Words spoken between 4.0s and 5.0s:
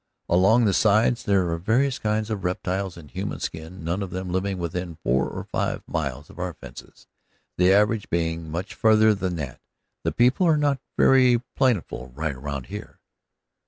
of them living within